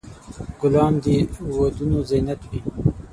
[0.59, 1.05] ګلان د
[1.57, 2.59] ودونو زینت وي.